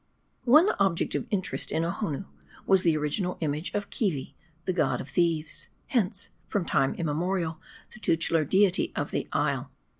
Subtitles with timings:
[0.45, 2.25] ONE object of interest in Ohonoo
[2.65, 4.33] was the original image of Keevi
[4.65, 7.59] the god of Thieves; hence, from time immemorial,
[7.93, 9.69] the tutelar deity of the isle.